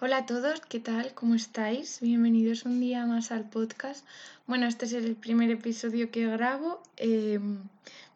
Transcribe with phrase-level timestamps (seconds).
[0.00, 1.14] Hola a todos, ¿qué tal?
[1.14, 2.00] ¿Cómo estáis?
[2.00, 4.04] Bienvenidos un día más al podcast.
[4.48, 6.82] Bueno, este es el primer episodio que grabo.
[6.96, 7.38] Eh,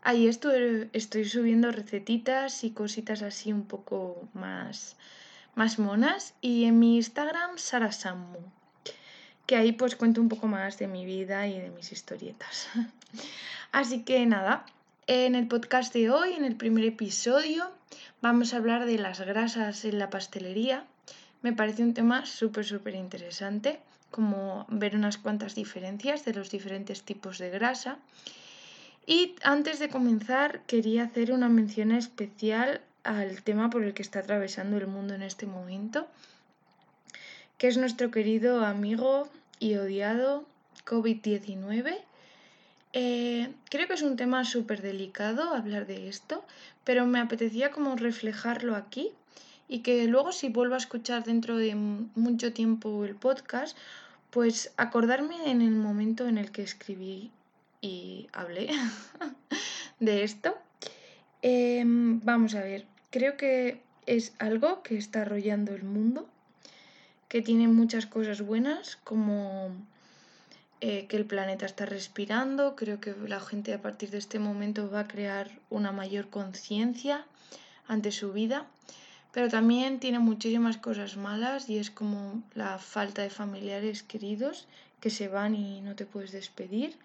[0.02, 0.90] Ahí estoy,
[1.26, 4.96] subiendo recetitas y cositas así un poco más,
[5.56, 6.34] más monas.
[6.42, 8.40] Y en mi Instagram, Sarasammu,
[9.46, 12.70] que ahí pues cuento un poco más de mi vida y de mis historietas.
[13.74, 14.66] así que nada,
[15.06, 17.70] en el podcast de hoy, en el primer episodio,
[18.22, 20.86] vamos a hablar de las grasas en la pastelería
[21.42, 23.80] me parece un tema súper, súper interesante,
[24.12, 27.98] como ver unas cuantas diferencias de los diferentes tipos de grasa.
[29.08, 34.20] Y antes de comenzar, quería hacer una mención especial al tema por el que está
[34.20, 36.08] atravesando el mundo en este momento,
[37.58, 39.28] que es nuestro querido amigo
[39.60, 40.46] y odiado
[40.86, 41.98] COVID-19.
[42.94, 46.44] Eh, creo que es un tema súper delicado hablar de esto,
[46.84, 49.12] pero me apetecía como reflejarlo aquí
[49.72, 53.78] y que luego si vuelvo a escuchar dentro de mucho tiempo el podcast,
[54.30, 57.32] pues acordarme en el momento en el que escribí
[57.80, 58.68] y hablé
[60.02, 60.58] de esto.
[61.42, 66.28] Em, vamos a ver, creo que es algo que está arrollando el mundo,
[67.30, 69.70] que tiene muchas cosas buenas, como
[70.82, 74.92] eh, que el planeta está respirando, creo que la gente a partir de este momento
[74.92, 77.26] va a crear una mayor conciencia
[77.88, 78.68] ante su vida
[79.32, 84.68] pero también tiene muchísimas cosas malas y es como la falta de familiares queridos
[85.00, 86.98] que se van y no te puedes despedir.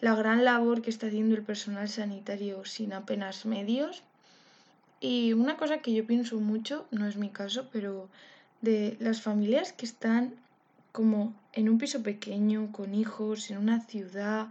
[0.00, 4.02] La gran labor que está haciendo el personal sanitario sin apenas medios.
[5.00, 8.08] Y una cosa que yo pienso mucho, no es mi caso, pero
[8.60, 10.34] de las familias que están
[10.92, 14.48] como en un piso pequeño, con hijos, en una ciudad,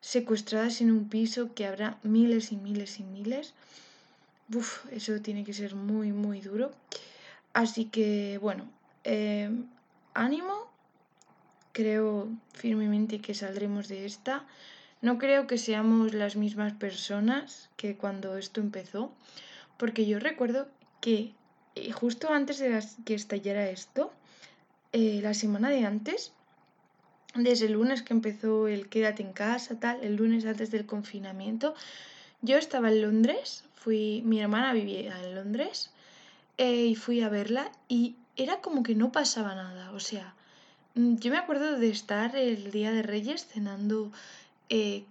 [0.00, 3.54] secuestradas en un piso que habrá miles y miles y miles
[4.90, 6.70] Eso tiene que ser muy, muy duro.
[7.52, 8.68] Así que, bueno,
[9.04, 9.50] eh,
[10.14, 10.72] ánimo.
[11.72, 14.44] Creo firmemente que saldremos de esta.
[15.02, 19.12] No creo que seamos las mismas personas que cuando esto empezó,
[19.76, 20.68] porque yo recuerdo
[21.00, 21.32] que
[21.74, 24.12] eh, justo antes de que estallara esto,
[24.92, 26.32] eh, la semana de antes,
[27.34, 31.74] desde el lunes que empezó el quédate en casa, tal, el lunes antes del confinamiento,
[32.44, 35.90] yo estaba en Londres, fui, mi hermana vivía en Londres
[36.58, 39.92] eh, y fui a verla y era como que no pasaba nada.
[39.92, 40.34] O sea,
[40.94, 44.12] mm, yo me acuerdo de estar el día de Reyes cenando
[44.68, 45.04] eh,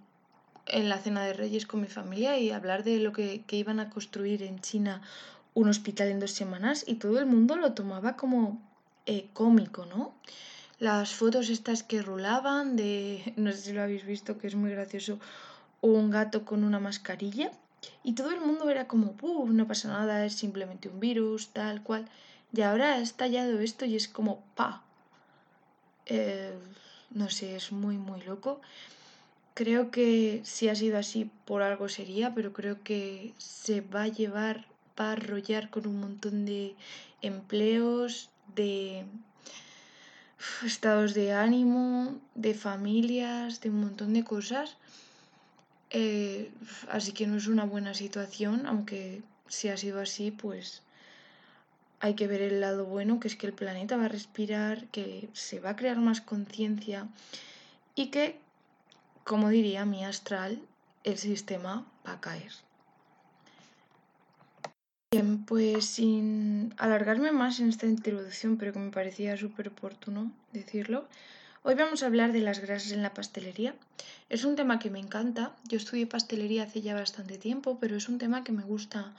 [0.66, 3.90] en la cena de Reyes con mi familia y hablar de lo que, iban a
[3.90, 5.02] construir en China
[5.54, 8.62] un hospital en dos semanas y todo el mundo lo tomaba como
[9.06, 10.14] eh, cómico, ¿no?
[10.78, 14.70] Las fotos estas que rulaban de, no sé si lo habéis visto, que es muy
[14.70, 15.18] gracioso,
[15.92, 17.50] un gato con una mascarilla
[18.02, 19.14] y todo el mundo era como,
[19.46, 22.08] no pasa nada, es simplemente un virus, tal cual.
[22.52, 24.82] Y ahora ha estallado esto y es como, pa.
[26.06, 26.54] Eh,
[27.10, 28.60] no sé, es muy, muy loco.
[29.54, 34.08] Creo que si ha sido así por algo sería, pero creo que se va a
[34.08, 34.66] llevar,
[34.98, 36.74] va a arrollar con un montón de
[37.22, 39.04] empleos, de
[40.64, 44.76] estados de ánimo, de familias, de un montón de cosas
[45.96, 46.50] eh,
[46.88, 50.82] así que no es una buena situación, aunque si ha sido así, pues
[52.00, 55.28] hay que ver el lado bueno, que es que el planeta va a respirar, que
[55.32, 57.06] se va a crear más conciencia
[57.94, 58.36] y que,
[59.22, 60.60] como diría mi astral,
[61.04, 62.50] el sistema va a caer.
[65.12, 71.06] Bien, pues sin alargarme más en esta introducción, pero que me parecía súper oportuno decirlo,
[71.66, 73.74] Hoy vamos a hablar de las grasas en la pastelería.
[74.28, 75.56] Es un tema que me encanta.
[75.66, 79.14] Yo estudié pastelería hace ya bastante tiempo, pero es un tema que me gusta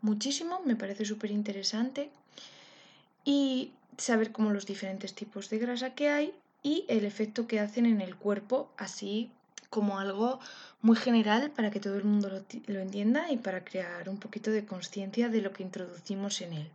[0.00, 2.08] muchísimo, me parece súper interesante.
[3.24, 6.32] Y saber cómo los diferentes tipos de grasa que hay
[6.62, 9.28] y el efecto que hacen en el cuerpo, así
[9.68, 10.38] como algo
[10.82, 12.30] muy general para que todo el mundo
[12.68, 16.70] lo, entienda y para crear un poquito de conciencia de lo que introducimos en él.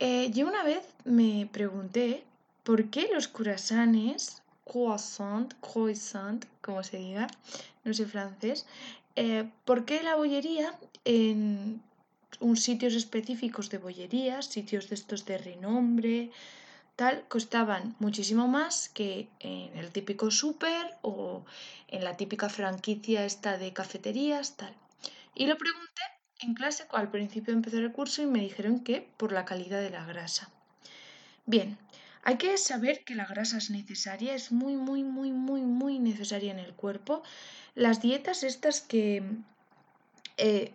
[0.00, 2.24] Eh, yo una vez me pregunté
[2.64, 7.26] ¿por qué los croissants, croissant, croissant, como se diga,
[7.84, 8.66] no sé francés,
[9.16, 10.74] eh, por qué la bollería
[11.04, 11.82] en
[12.38, 16.30] un sitios específicos de bollerías, sitios de estos de renombre,
[16.96, 21.44] tal, costaban muchísimo más que en el típico súper o
[21.88, 24.74] en la típica franquicia esta de cafeterías, tal.
[25.34, 26.02] Y lo pregunté
[26.40, 29.90] en clase al principio empezó el curso y me dijeron que por la calidad de
[29.90, 30.50] la grasa.
[31.46, 31.76] Bien,
[32.22, 36.52] hay que saber que la grasa es necesaria, es muy, muy, muy, muy, muy necesaria
[36.52, 37.22] en el cuerpo.
[37.74, 39.22] Las dietas estas que
[40.36, 40.72] eh,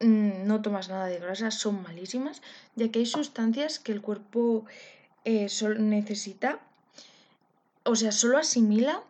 [0.00, 2.42] mm, no tomas nada de grasa son malísimas,
[2.74, 4.66] ya que hay sustancias que el cuerpo
[5.24, 5.48] eh,
[5.78, 6.60] necesita,
[7.84, 9.02] o sea, solo asimila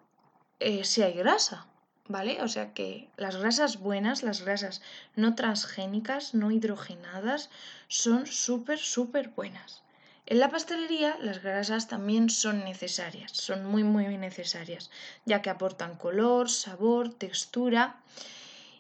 [0.61, 1.67] eh, si hay grasa.
[2.09, 2.43] ¿vale?
[2.43, 4.83] O sea que las grasas buenas, las grasas
[5.17, 7.51] no transgénicas, no hidrogenadas,
[7.89, 9.84] son súper, súper buenas.
[10.27, 14.91] En la pastelería las grasas también son necesarias, son muy, muy necesarias,
[15.27, 17.97] ya que aportan color, sabor, textura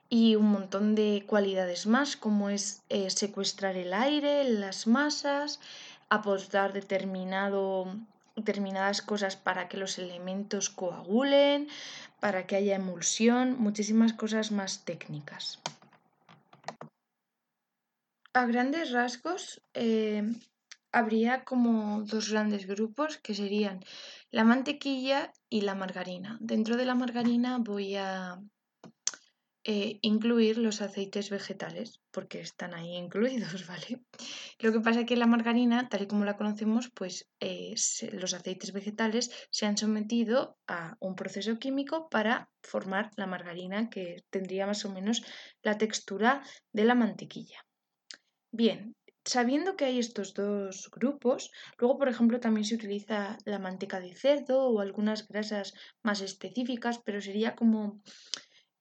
[0.08, 5.60] y un montón de cualidades más, como es eh, secuestrar el aire, las masas,
[6.08, 7.94] aportar determinado
[8.36, 11.68] determinadas cosas para que los elementos coagulen,
[12.20, 15.60] para que haya emulsión, muchísimas cosas más técnicas.
[18.32, 20.24] A grandes rasgos, eh,
[20.94, 23.80] habría como dos grandes grupos que serían
[24.30, 26.38] la mantequilla y la margarina.
[26.40, 28.38] Dentro de la margarina voy a
[29.66, 34.02] eh, incluir los aceites vegetales, porque están ahí incluidos, ¿vale?
[34.60, 37.74] Lo que pasa es que la margarina, tal y como la conocemos, pues eh,
[38.12, 44.22] los aceites vegetales se han sometido a un proceso químico para formar la margarina que
[44.30, 45.24] tendría más o menos
[45.62, 46.42] la textura
[46.72, 47.64] de la mantequilla.
[48.52, 54.00] Bien, sabiendo que hay estos dos grupos, luego por ejemplo también se utiliza la manteca
[54.00, 58.00] de cerdo o algunas grasas más específicas, pero sería como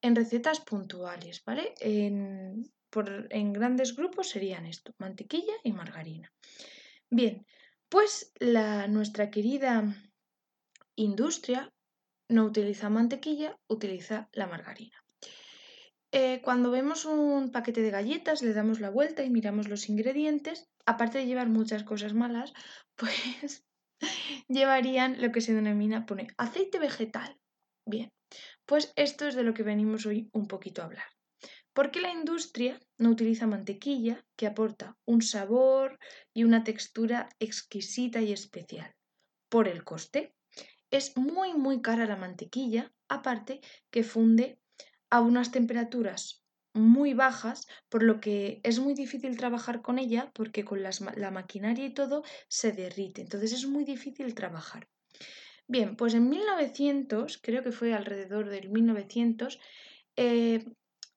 [0.01, 1.73] en recetas puntuales, ¿vale?
[1.79, 2.71] En,
[3.53, 6.31] grandes grupos serían esto, mantequilla y margarina.
[7.09, 7.43] Bien,
[7.89, 9.95] pues la, nuestra querida
[10.95, 11.73] industria
[12.29, 15.02] no utiliza mantequilla, utiliza la margarina.
[16.15, 20.69] Eh, cuando vemos un paquete de galletas, le damos la vuelta y miramos los ingredientes,
[20.85, 22.53] aparte de llevar muchas cosas malas,
[22.95, 23.65] pues
[24.47, 27.39] llevarían lo que se denomina, pone aceite vegetal.
[27.87, 28.11] Bien,
[28.67, 31.07] pues esto es de lo que venimos hoy un poquito a hablar.
[31.73, 35.97] ¿Por qué la industria no utiliza mantequilla que aporta un sabor
[36.31, 38.93] y una textura exquisita y especial?
[39.49, 40.35] Por el coste.
[40.91, 44.59] Es muy muy cara la mantequilla, aparte que funde
[45.13, 46.43] a unas temperaturas
[46.73, 51.85] muy bajas, por lo que es muy difícil trabajar con ella porque con la maquinaria
[51.85, 53.21] y todo se derrite.
[53.21, 54.89] Entonces es muy difícil trabajar.
[55.67, 59.59] Bien, pues en 1900, creo que fue alrededor del 1900,
[60.15, 60.65] eh,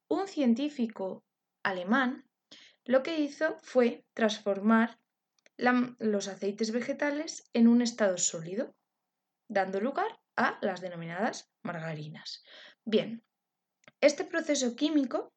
[0.09, 1.25] un científico
[1.63, 2.29] alemán
[2.85, 5.01] lo que hizo fue transformar
[5.57, 8.77] los aceites vegetales en un estado sólido,
[9.49, 12.45] dando lugar a las denominadas margarinas.
[12.85, 13.25] Bien,
[14.06, 15.32] este proceso químico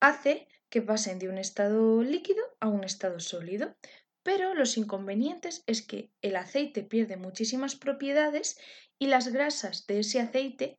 [0.00, 3.76] hace que pasen de un estado líquido a un estado sólido,
[4.22, 8.58] pero los inconvenientes es que el aceite pierde muchísimas propiedades
[8.98, 10.78] y las grasas de ese aceite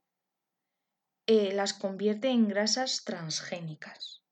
[1.28, 4.24] eh, las convierte en grasas transgénicas.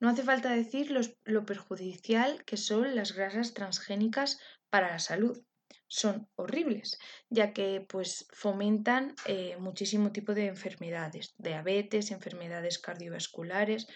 [0.00, 0.90] No hace falta decir
[1.24, 4.38] lo perjudicial que son las grasas transgénicas
[4.68, 5.45] para la salud.
[5.88, 6.98] Son horribles,
[7.30, 13.86] ya que pues, fomentan eh, muchísimo tipo de enfermedades, diabetes, enfermedades cardiovasculares,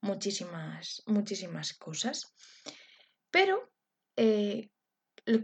[0.00, 2.34] muchísimas, muchísimas cosas.
[3.30, 3.70] Pero
[4.16, 4.70] eh,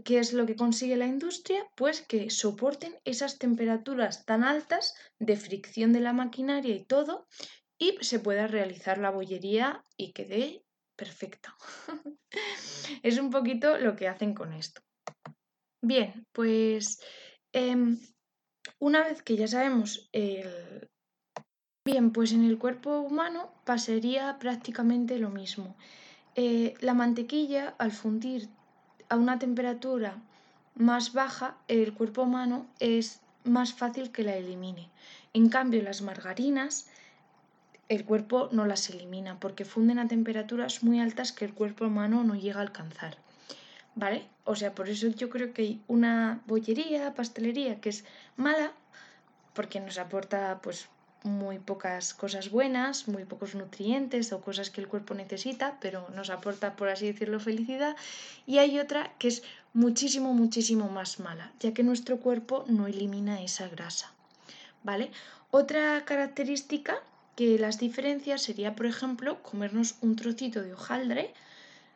[0.03, 1.67] ¿qué es lo que consigue la industria?
[1.75, 7.27] Pues que soporten esas temperaturas tan altas de fricción de la maquinaria y todo
[7.77, 10.63] y se pueda realizar la bollería y quede
[10.95, 11.55] perfecta.
[13.03, 14.81] es un poquito lo que hacen con esto.
[15.85, 17.01] Bien, pues
[17.51, 17.99] em,
[18.79, 20.89] una vez que ya sabemos el...
[21.85, 25.75] Bien, pues en el cuerpo humano pasaría prácticamente lo mismo.
[26.35, 28.47] Eh, la mantequilla, al fundir
[29.09, 30.23] a una temperatura
[30.75, 34.89] más baja, el cuerpo humano es más fácil que la elimine.
[35.33, 36.87] En cambio, las margarinas,
[37.89, 42.23] el cuerpo no las elimina porque funden a temperaturas muy altas que el cuerpo humano
[42.23, 43.22] no llega a alcanzar.
[43.95, 44.27] ¿Vale?
[44.43, 48.71] O sea, por eso yo creo que hay una bollería, pastelería que es mala
[49.53, 50.89] porque nos aporta pues
[51.23, 56.29] muy pocas cosas buenas, muy pocos nutrientes o cosas que el cuerpo necesita, pero nos
[56.29, 57.95] aporta, por así decirlo, felicidad.
[58.45, 63.41] Y hay otra que es muchísimo, muchísimo más mala, ya que nuestro cuerpo no elimina
[63.41, 64.11] esa grasa.
[64.83, 65.11] ¿Vale?
[65.49, 66.97] Otra característica
[67.37, 71.33] que las diferencias sería, por ejemplo, comernos un trocito de hojaldre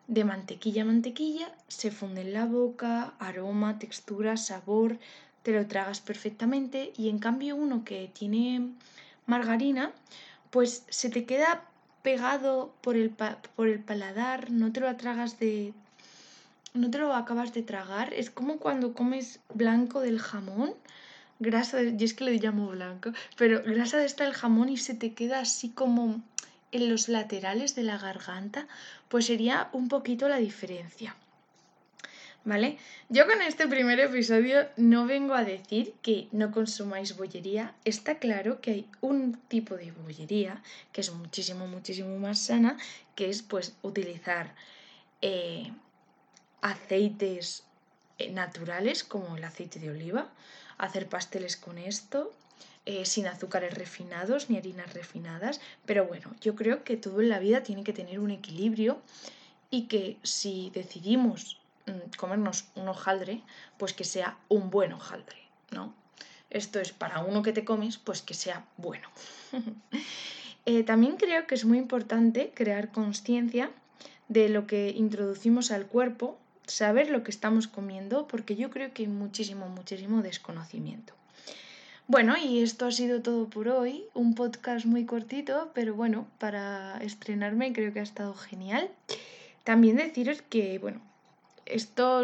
[0.08, 4.98] de mantequilla a mantequilla, se funde en la boca, aroma, textura, sabor,
[5.44, 8.70] te lo tragas perfectamente y en cambio uno que tiene
[9.26, 9.92] margarina,
[10.50, 11.64] pues se te queda
[12.02, 13.10] pegado por el,
[13.56, 15.74] por el paladar, no te lo tragas de...
[16.74, 20.74] No te lo acabas de tragar, es como cuando comes blanco del jamón,
[21.40, 24.94] grasa, de, es que le llamo blanco, pero grasa de esta del jamón y se
[24.94, 26.22] te queda así como
[26.72, 28.68] en los laterales de la garganta,
[29.10, 31.16] pues sería un poquito la diferencia.
[32.44, 32.78] ¿Vale?
[33.10, 37.76] Yo con este primer episodio no vengo a decir que no consumáis bollería.
[37.84, 42.78] Está claro que hay un tipo de bollería que es muchísimo, muchísimo más sana,
[43.16, 44.56] que es pues utilizar
[45.22, 45.74] eh,
[46.62, 47.64] aceites
[48.18, 50.30] eh, naturales como el aceite de oliva,
[50.78, 52.34] hacer pasteles con esto,
[52.90, 57.38] eh, sin azúcares refinados ni harinas refinadas, pero bueno, yo creo que todo en la
[57.38, 59.02] vida tiene que tener un equilibrio
[59.70, 63.42] y que si decidimos mm, comernos un hojaldre,
[63.78, 65.36] pues que sea un buen hojaldre,
[65.72, 65.94] ¿no?
[66.50, 69.10] Esto es para uno que te comes, pues que sea bueno.
[70.70, 73.72] Eh, también creo que es muy importante crear conciencia
[74.28, 79.04] de lo que introducimos al cuerpo, saber lo que estamos comiendo, porque yo creo que
[79.04, 81.14] hay muchísimo, muchísimo desconocimiento.
[82.10, 84.06] Bueno, y esto ha sido todo por hoy.
[84.14, 88.90] Un podcast muy cortito, pero bueno, para estrenarme creo que ha estado genial.
[89.66, 91.02] También deciros que, bueno,
[91.66, 92.24] esto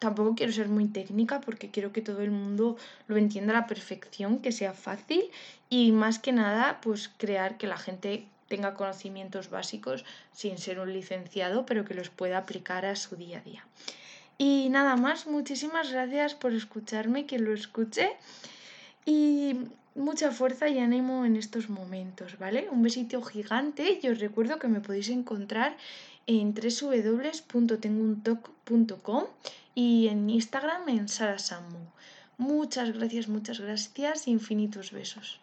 [0.00, 3.66] tampoco quiero ser muy técnica porque quiero que todo el mundo lo entienda a la
[3.68, 5.22] perfección, que sea fácil
[5.68, 10.92] y más que nada, pues crear que la gente tenga conocimientos básicos sin ser un
[10.92, 13.64] licenciado, pero que los pueda aplicar a su día a día.
[14.38, 18.16] Y nada más, muchísimas gracias por escucharme, quien lo escuche
[19.04, 19.56] y
[19.94, 22.68] mucha fuerza y ánimo en estos momentos, ¿vale?
[22.70, 25.76] Un besito gigante y os recuerdo que me podéis encontrar
[26.26, 29.24] en www.tenguntoc.com
[29.74, 31.78] y en Instagram en Sarasamu.
[32.38, 35.40] Muchas gracias, muchas gracias, infinitos besos.